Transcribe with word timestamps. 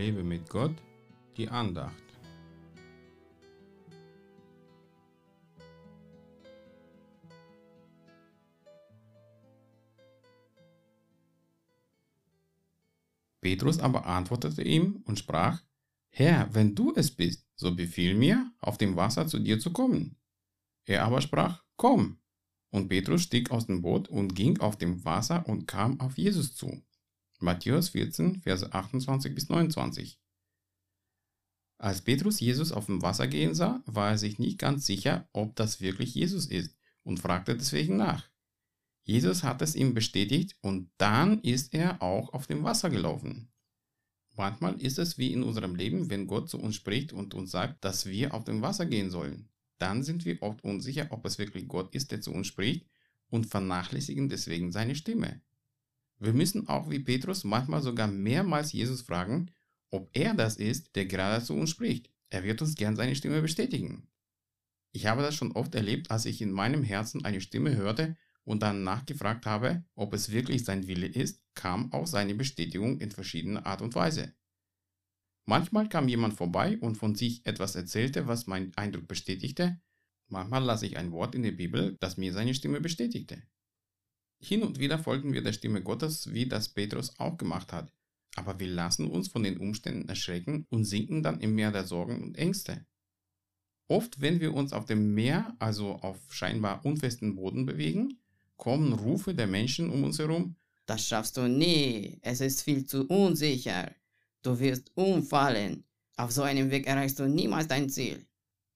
Lebe 0.00 0.24
mit 0.24 0.48
Gott, 0.48 0.74
die 1.36 1.46
Andacht. 1.46 1.92
Petrus 13.42 13.78
aber 13.78 14.06
antwortete 14.06 14.62
ihm 14.62 15.02
und 15.04 15.18
sprach, 15.18 15.60
Herr, 16.08 16.48
wenn 16.54 16.74
du 16.74 16.94
es 16.96 17.10
bist, 17.10 17.46
so 17.54 17.76
befiehl 17.76 18.14
mir, 18.14 18.50
auf 18.60 18.78
dem 18.78 18.96
Wasser 18.96 19.26
zu 19.26 19.38
dir 19.38 19.60
zu 19.60 19.70
kommen. 19.70 20.16
Er 20.86 21.04
aber 21.04 21.20
sprach, 21.20 21.62
Komm. 21.76 22.16
Und 22.70 22.88
Petrus 22.88 23.24
stieg 23.24 23.50
aus 23.50 23.66
dem 23.66 23.82
Boot 23.82 24.08
und 24.08 24.34
ging 24.34 24.60
auf 24.60 24.78
dem 24.78 25.04
Wasser 25.04 25.46
und 25.46 25.66
kam 25.66 26.00
auf 26.00 26.16
Jesus 26.16 26.54
zu. 26.54 26.82
Matthäus 27.40 27.90
14, 27.90 28.42
Verse 28.42 28.72
28 28.72 29.34
bis 29.34 29.48
29. 29.48 30.20
Als 31.78 32.02
Petrus 32.02 32.38
Jesus 32.40 32.72
auf 32.72 32.86
dem 32.86 33.00
Wasser 33.00 33.26
gehen 33.26 33.54
sah, 33.54 33.82
war 33.86 34.10
er 34.10 34.18
sich 34.18 34.38
nicht 34.38 34.58
ganz 34.58 34.84
sicher, 34.84 35.26
ob 35.32 35.56
das 35.56 35.80
wirklich 35.80 36.14
Jesus 36.14 36.46
ist 36.46 36.76
und 37.02 37.20
fragte 37.20 37.56
deswegen 37.56 37.96
nach. 37.96 38.28
Jesus 39.02 39.42
hat 39.42 39.62
es 39.62 39.74
ihm 39.74 39.94
bestätigt 39.94 40.56
und 40.60 40.90
dann 40.98 41.40
ist 41.40 41.72
er 41.72 42.02
auch 42.02 42.34
auf 42.34 42.46
dem 42.46 42.62
Wasser 42.64 42.90
gelaufen. 42.90 43.50
Manchmal 44.36 44.78
ist 44.80 44.98
es 44.98 45.16
wie 45.16 45.32
in 45.32 45.42
unserem 45.42 45.74
Leben, 45.74 46.10
wenn 46.10 46.26
Gott 46.26 46.50
zu 46.50 46.58
uns 46.58 46.76
spricht 46.76 47.14
und 47.14 47.32
uns 47.32 47.50
sagt, 47.50 47.82
dass 47.84 48.04
wir 48.04 48.34
auf 48.34 48.44
dem 48.44 48.60
Wasser 48.60 48.84
gehen 48.84 49.10
sollen. 49.10 49.48
Dann 49.78 50.02
sind 50.02 50.26
wir 50.26 50.42
oft 50.42 50.62
unsicher, 50.62 51.06
ob 51.10 51.24
es 51.24 51.38
wirklich 51.38 51.66
Gott 51.66 51.94
ist, 51.94 52.12
der 52.12 52.20
zu 52.20 52.32
uns 52.32 52.46
spricht 52.46 52.86
und 53.30 53.46
vernachlässigen 53.46 54.28
deswegen 54.28 54.72
seine 54.72 54.94
Stimme. 54.94 55.40
Wir 56.20 56.34
müssen 56.34 56.68
auch 56.68 56.90
wie 56.90 57.00
Petrus 57.00 57.44
manchmal 57.44 57.80
sogar 57.80 58.06
mehrmals 58.06 58.72
Jesus 58.72 59.00
fragen, 59.00 59.50
ob 59.90 60.10
er 60.12 60.34
das 60.34 60.56
ist, 60.56 60.94
der 60.94 61.06
gerade 61.06 61.42
zu 61.42 61.54
uns 61.54 61.70
spricht. 61.70 62.10
Er 62.28 62.44
wird 62.44 62.60
uns 62.60 62.74
gern 62.74 62.94
seine 62.94 63.16
Stimme 63.16 63.40
bestätigen. 63.40 64.06
Ich 64.92 65.06
habe 65.06 65.22
das 65.22 65.34
schon 65.34 65.52
oft 65.52 65.74
erlebt, 65.74 66.10
als 66.10 66.26
ich 66.26 66.42
in 66.42 66.52
meinem 66.52 66.82
Herzen 66.82 67.24
eine 67.24 67.40
Stimme 67.40 67.74
hörte 67.74 68.16
und 68.44 68.62
dann 68.62 68.84
nachgefragt 68.84 69.46
habe, 69.46 69.84
ob 69.94 70.12
es 70.12 70.30
wirklich 70.30 70.64
sein 70.64 70.86
Wille 70.86 71.06
ist, 71.06 71.42
kam 71.54 71.90
auch 71.92 72.06
seine 72.06 72.34
Bestätigung 72.34 73.00
in 73.00 73.10
verschiedener 73.10 73.64
Art 73.64 73.80
und 73.80 73.94
Weise. 73.94 74.34
Manchmal 75.46 75.88
kam 75.88 76.06
jemand 76.06 76.34
vorbei 76.34 76.78
und 76.80 76.96
von 76.96 77.14
sich 77.14 77.46
etwas 77.46 77.76
erzählte, 77.76 78.26
was 78.26 78.46
meinen 78.46 78.76
Eindruck 78.76 79.08
bestätigte. 79.08 79.80
Manchmal 80.28 80.64
las 80.64 80.82
ich 80.82 80.96
ein 80.96 81.12
Wort 81.12 81.34
in 81.34 81.42
der 81.42 81.52
Bibel, 81.52 81.96
das 81.98 82.18
mir 82.18 82.32
seine 82.32 82.54
Stimme 82.54 82.80
bestätigte. 82.80 83.42
Hin 84.42 84.62
und 84.62 84.78
wieder 84.78 84.98
folgen 84.98 85.32
wir 85.32 85.42
der 85.42 85.52
Stimme 85.52 85.82
Gottes, 85.82 86.32
wie 86.32 86.46
das 86.46 86.70
Petrus 86.70 87.18
auch 87.18 87.36
gemacht 87.36 87.72
hat. 87.72 87.92
Aber 88.36 88.58
wir 88.58 88.68
lassen 88.68 89.08
uns 89.08 89.28
von 89.28 89.42
den 89.42 89.58
Umständen 89.58 90.08
erschrecken 90.08 90.66
und 90.70 90.84
sinken 90.84 91.22
dann 91.22 91.40
im 91.40 91.54
Meer 91.54 91.72
der 91.72 91.84
Sorgen 91.84 92.22
und 92.22 92.38
Ängste. 92.38 92.86
Oft, 93.86 94.20
wenn 94.20 94.40
wir 94.40 94.54
uns 94.54 94.72
auf 94.72 94.86
dem 94.86 95.14
Meer, 95.14 95.54
also 95.58 95.96
auf 95.96 96.16
scheinbar 96.32 96.84
unfesten 96.84 97.34
Boden 97.34 97.66
bewegen, 97.66 98.20
kommen 98.56 98.92
Rufe 98.92 99.34
der 99.34 99.46
Menschen 99.46 99.90
um 99.90 100.04
uns 100.04 100.18
herum. 100.18 100.56
Das 100.86 101.06
schaffst 101.06 101.36
du 101.36 101.48
nie, 101.48 102.18
es 102.22 102.40
ist 102.40 102.62
viel 102.62 102.86
zu 102.86 103.06
unsicher. 103.06 103.92
Du 104.42 104.58
wirst 104.58 104.90
umfallen. 104.94 105.84
Auf 106.16 106.30
so 106.30 106.42
einem 106.42 106.70
Weg 106.70 106.86
erreichst 106.86 107.18
du 107.18 107.28
niemals 107.28 107.68
dein 107.68 107.90
Ziel. 107.90 108.26